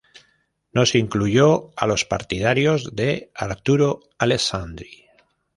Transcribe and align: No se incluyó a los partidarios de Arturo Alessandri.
No 0.73 0.87
se 0.87 0.97
incluyó 0.97 1.69
a 1.77 1.85
los 1.85 2.05
partidarios 2.05 2.95
de 2.95 3.29
Arturo 3.35 3.99
Alessandri. 4.17 5.05